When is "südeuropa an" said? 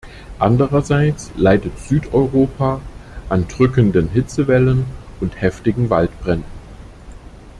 1.77-3.47